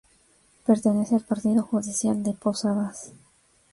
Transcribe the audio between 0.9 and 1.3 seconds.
al